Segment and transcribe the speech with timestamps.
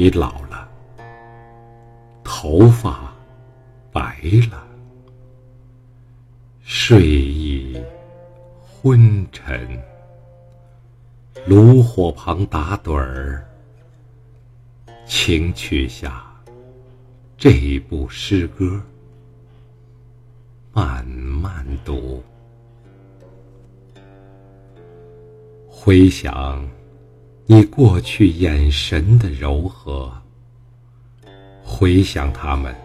[0.00, 0.68] 你老了，
[2.22, 3.12] 头发
[3.90, 4.64] 白了，
[6.62, 7.76] 睡意
[8.60, 9.68] 昏沉，
[11.48, 13.44] 炉火旁打盹儿，
[15.04, 16.32] 请取下
[17.36, 18.80] 这一部诗歌，
[20.72, 22.22] 慢慢读，
[25.68, 26.64] 回想。
[27.50, 30.12] 你过去眼神的柔和，
[31.64, 32.76] 回想他们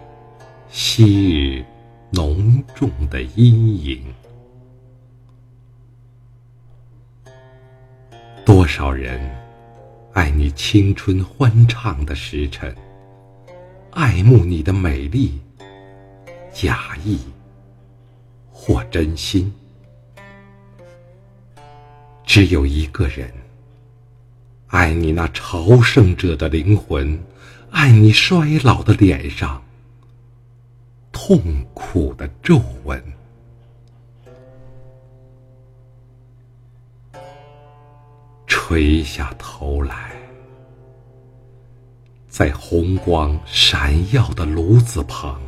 [0.70, 1.66] 昔日
[2.12, 4.02] 浓重的阴影。
[8.46, 9.20] 多少人
[10.14, 12.74] 爱你青春欢畅的时辰，
[13.92, 15.42] 爱慕你的美丽，
[16.54, 17.20] 假意
[18.50, 19.54] 或真心。
[22.24, 23.30] 只有一个人。
[24.74, 27.24] 爱你那朝圣者的灵魂，
[27.70, 29.62] 爱你衰老的脸上
[31.12, 31.40] 痛
[31.76, 33.00] 苦的皱纹。
[38.48, 40.12] 垂下头来，
[42.28, 45.40] 在红光闪耀的炉子旁，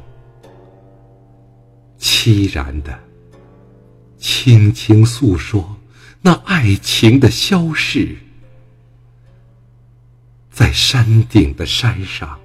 [1.97, 2.95] 凄然的
[4.19, 5.75] 轻轻诉说
[6.21, 8.15] 那爱情的消逝。
[10.55, 12.39] 在山顶的山上，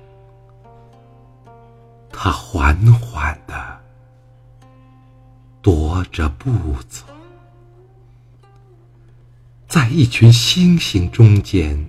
[2.10, 3.80] 他缓缓地
[5.62, 6.50] 踱着步
[6.88, 7.04] 子，
[9.68, 11.88] 在一群星星中间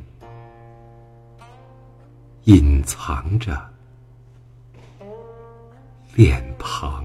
[2.44, 3.60] 隐藏着
[6.14, 7.01] 脸庞。